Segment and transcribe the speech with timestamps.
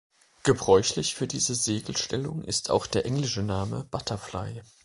[0.41, 4.63] Gebräuchlich für diese Segelstellung ist auch der englische Name „Butterfly“.